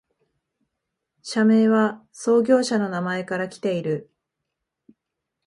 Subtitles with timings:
[1.21, 4.09] 社名は創業者の名前からきている